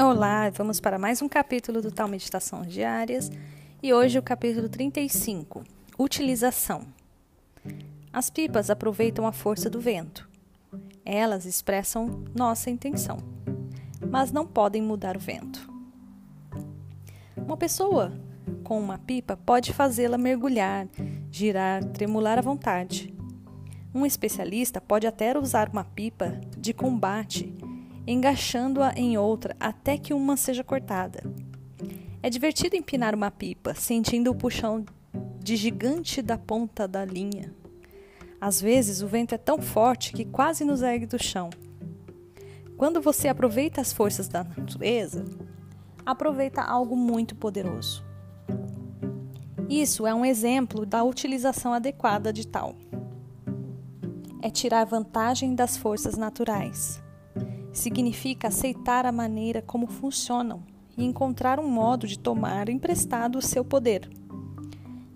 [0.00, 3.30] Olá, vamos para mais um capítulo do Tal Meditação Diárias
[3.82, 5.62] e hoje o capítulo 35
[5.98, 6.86] Utilização.
[8.10, 10.26] As pipas aproveitam a força do vento.
[11.04, 13.18] Elas expressam nossa intenção,
[14.10, 15.70] mas não podem mudar o vento.
[17.36, 18.18] Uma pessoa
[18.64, 20.88] com uma pipa pode fazê-la mergulhar,
[21.30, 23.14] girar, tremular à vontade.
[23.94, 27.54] Um especialista pode até usar uma pipa de combate
[28.06, 31.22] engaixando-a em outra até que uma seja cortada.
[32.22, 34.84] É divertido empinar uma pipa, sentindo o puxão
[35.40, 37.52] de gigante da ponta da linha.
[38.40, 41.50] Às vezes o vento é tão forte que quase nos ergue do chão.
[42.76, 45.24] Quando você aproveita as forças da natureza,
[46.04, 48.04] aproveita algo muito poderoso.
[49.68, 52.74] Isso é um exemplo da utilização adequada de tal.
[54.42, 57.02] É tirar vantagem das forças naturais
[57.72, 60.62] significa aceitar a maneira como funcionam
[60.96, 64.08] e encontrar um modo de tomar emprestado o seu poder.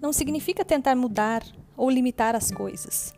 [0.00, 1.42] Não significa tentar mudar
[1.76, 3.14] ou limitar as coisas.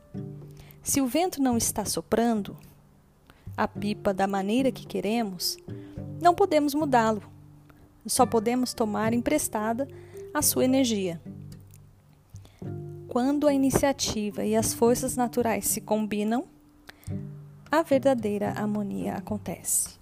[0.82, 2.56] Se o vento não está soprando
[3.56, 5.56] a pipa da maneira que queremos,
[6.20, 7.22] não podemos mudá-lo.
[8.06, 9.86] Só podemos tomar emprestada
[10.32, 11.20] a sua energia.
[13.08, 16.46] Quando a iniciativa e as forças naturais se combinam,
[17.70, 19.98] a verdadeira harmonia acontece.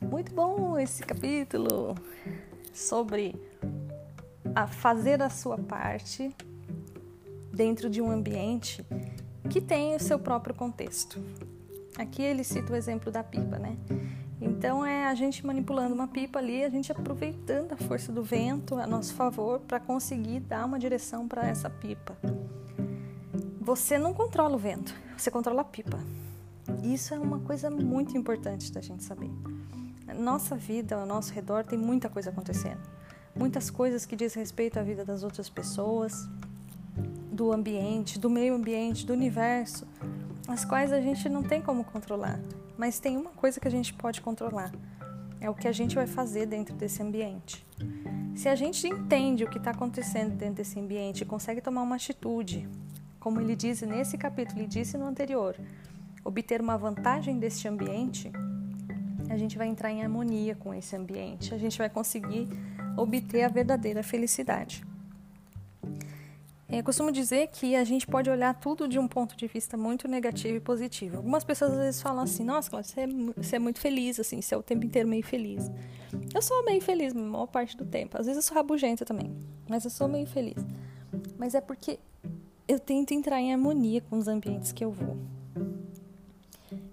[0.00, 1.96] Muito bom esse capítulo
[2.72, 3.34] sobre
[4.54, 6.34] a fazer a sua parte
[7.52, 8.84] dentro de um ambiente
[9.50, 11.20] que tem o seu próprio contexto.
[11.98, 13.76] Aqui ele cita o exemplo da pipa, né?
[14.40, 18.76] Então é a gente manipulando uma pipa ali, a gente aproveitando a força do vento
[18.76, 22.16] a nosso favor para conseguir dar uma direção para essa pipa.
[23.60, 25.98] Você não controla o vento, você controla a pipa.
[26.82, 29.30] Isso é uma coisa muito importante da gente saber.
[30.18, 32.80] Nossa vida, ao nosso redor, tem muita coisa acontecendo.
[33.34, 36.28] Muitas coisas que diz respeito à vida das outras pessoas,
[37.32, 39.86] do ambiente, do meio ambiente, do universo,
[40.46, 42.38] as quais a gente não tem como controlar.
[42.78, 44.72] Mas tem uma coisa que a gente pode controlar:
[45.40, 47.66] é o que a gente vai fazer dentro desse ambiente.
[48.34, 51.96] Se a gente entende o que está acontecendo dentro desse ambiente e consegue tomar uma
[51.96, 52.68] atitude,
[53.24, 55.56] como ele diz nesse capítulo e disse no anterior,
[56.22, 58.30] obter uma vantagem deste ambiente,
[59.30, 62.46] a gente vai entrar em harmonia com esse ambiente, a gente vai conseguir
[62.98, 64.84] obter a verdadeira felicidade.
[66.68, 70.06] Eu costumo dizer que a gente pode olhar tudo de um ponto de vista muito
[70.06, 71.16] negativo e positivo.
[71.16, 74.54] Algumas pessoas às vezes falam assim: Nossa, você, é, você é muito feliz, assim, você
[74.54, 75.70] é o tempo inteiro meio feliz.
[76.34, 78.18] Eu sou meio feliz a maior parte do tempo.
[78.18, 79.34] Às vezes eu sou rabugenta também,
[79.66, 80.62] mas eu sou meio feliz.
[81.38, 81.98] Mas é porque
[82.66, 85.16] eu tento entrar em harmonia com os ambientes que eu vou.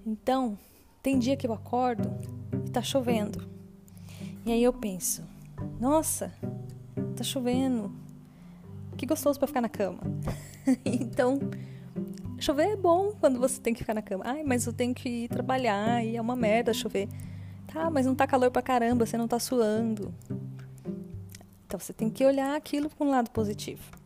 [0.06, 0.58] Então,
[1.02, 2.09] tem dia que eu acordo
[2.66, 3.48] e tá chovendo.
[4.46, 5.24] E aí eu penso:
[5.80, 6.34] nossa,
[7.16, 7.92] tá chovendo.
[8.98, 10.02] Que gostoso para ficar na cama.
[10.86, 11.40] então,
[12.40, 14.24] chover é bom quando você tem que ficar na cama.
[14.28, 17.08] Ai, mas eu tenho que ir trabalhar e é uma merda chover.
[17.68, 20.14] Tá, mas não tá calor pra caramba, você não tá suando.
[21.66, 24.01] Então você tem que olhar aquilo com um lado positivo.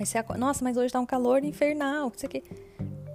[0.00, 2.42] Aí você acorda, nossa, mas hoje tá um calor infernal, o quê.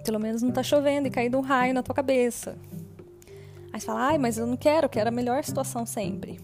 [0.04, 2.56] Pelo menos não tá chovendo e caindo um raio na tua cabeça.
[3.72, 6.38] Aí você fala, ai, mas eu não quero, eu quero a melhor situação sempre.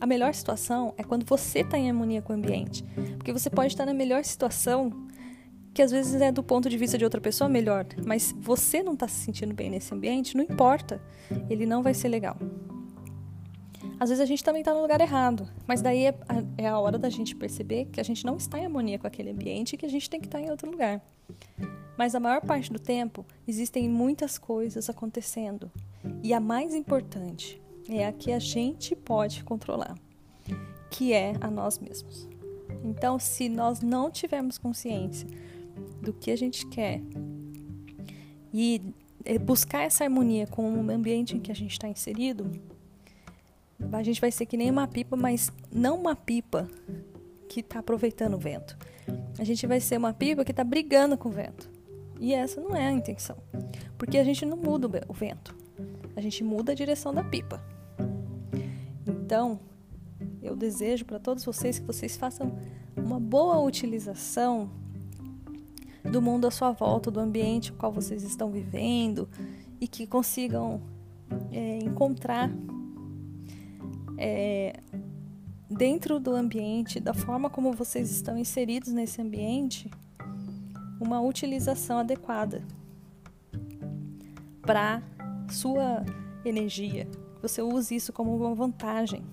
[0.00, 2.84] A melhor situação é quando você está em harmonia com o ambiente.
[3.16, 4.92] Porque você pode estar na melhor situação,
[5.74, 8.92] que às vezes é do ponto de vista de outra pessoa melhor, mas você não
[8.92, 11.02] está se sentindo bem nesse ambiente, não importa,
[11.50, 12.38] ele não vai ser legal.
[14.00, 16.78] Às vezes a gente também está no lugar errado, mas daí é a, é a
[16.78, 19.76] hora da gente perceber que a gente não está em harmonia com aquele ambiente e
[19.76, 21.02] que a gente tem que estar em outro lugar.
[21.98, 25.70] Mas a maior parte do tempo existem muitas coisas acontecendo
[26.22, 27.60] e a mais importante
[27.90, 29.94] é a que a gente pode controlar,
[30.90, 32.26] que é a nós mesmos.
[32.82, 35.28] Então, se nós não tivermos consciência
[36.00, 37.02] do que a gente quer
[38.50, 38.80] e
[39.26, 42.50] eh, buscar essa harmonia com o ambiente em que a gente está inserido,
[43.92, 46.68] a gente vai ser que nem uma pipa, mas não uma pipa
[47.48, 48.76] que está aproveitando o vento.
[49.38, 51.68] A gente vai ser uma pipa que está brigando com o vento.
[52.20, 53.36] E essa não é a intenção.
[53.98, 55.56] Porque a gente não muda o vento.
[56.14, 57.62] A gente muda a direção da pipa.
[59.06, 59.58] Então,
[60.42, 62.56] eu desejo para todos vocês que vocês façam
[62.96, 64.70] uma boa utilização
[66.04, 69.28] do mundo à sua volta, do ambiente no qual vocês estão vivendo
[69.80, 70.80] e que consigam
[71.50, 72.50] é, encontrar
[74.20, 74.78] é,
[75.68, 79.90] dentro do ambiente, da forma como vocês estão inseridos nesse ambiente,
[81.00, 82.62] uma utilização adequada
[84.60, 85.02] para
[85.48, 86.04] sua
[86.44, 87.08] energia,
[87.40, 89.24] você use isso como uma vantagem.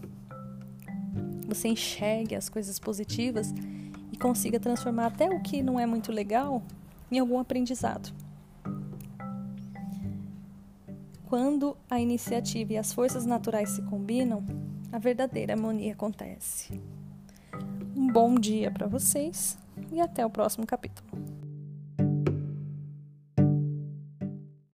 [1.48, 3.54] Você enxergue as coisas positivas
[4.12, 6.64] e consiga transformar até o que não é muito legal
[7.12, 8.14] em algum aprendizado.
[11.26, 14.46] Quando a iniciativa e as forças naturais se combinam,
[14.92, 16.82] a verdadeira harmonia acontece.
[17.96, 19.58] Um bom dia para vocês
[19.92, 21.37] e até o próximo capítulo.